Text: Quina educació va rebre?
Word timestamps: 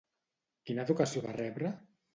Quina 0.69 0.87
educació 0.87 1.27
va 1.29 1.39
rebre? 1.39 1.77